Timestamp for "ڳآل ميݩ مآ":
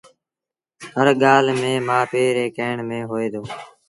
1.21-1.99